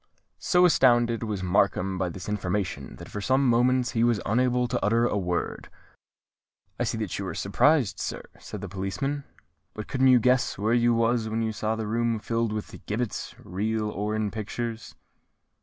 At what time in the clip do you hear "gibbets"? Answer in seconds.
12.87-13.35